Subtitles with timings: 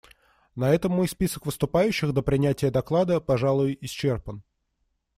[0.55, 4.41] На этом мой список выступающих до принятия доклада, пожалуй, исчерпан.